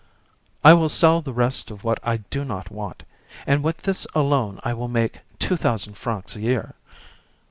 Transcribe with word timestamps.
I 0.63 0.73
will 0.73 0.89
sell 0.89 1.21
the 1.21 1.31
rest 1.31 1.69
of 1.69 1.83
what 1.83 1.99
I 2.01 2.17
do 2.17 2.43
not 2.43 2.71
want, 2.71 3.03
and 3.45 3.63
with 3.63 3.83
this 3.83 4.07
alone 4.15 4.59
I 4.63 4.73
will 4.73 4.87
make 4.87 5.19
two 5.37 5.55
thousand 5.57 5.93
francs 5.93 6.35
a 6.35 6.39
year. 6.41 6.73